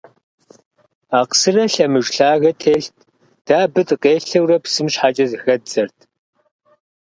[1.19, 2.95] Акъсырэ лъэмыж лъагэ телът,
[3.45, 5.97] дэ абы дыкъелъэурэ псым щхьэкӏэ зыхэддзэрт.